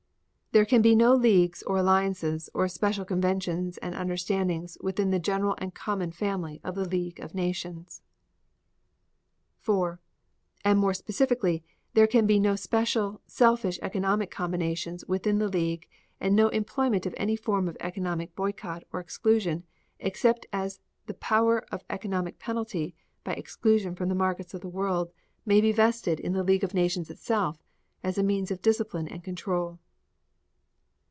[0.53, 5.55] There can be no leagues or alliances or special covenants and understandings within the general
[5.59, 8.01] and common family of the League of Nations;
[9.59, 10.01] 4.
[10.65, 15.87] And more specifically, there can be no special, selfish economic combinations within the league
[16.19, 19.63] and no employment of any form of economic boycott or exclusion
[20.01, 22.93] except as the power of economic penalty
[23.23, 25.13] by exclusion from the markets of the world
[25.45, 27.63] may be vested in the League of Nations itself
[28.03, 29.79] as a means of discipline and control.